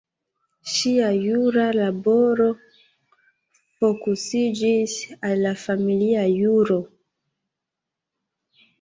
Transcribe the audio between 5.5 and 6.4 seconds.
familia